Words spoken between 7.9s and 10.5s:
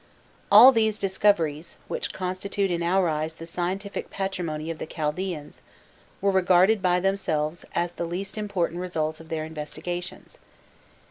the least important results of their investigations.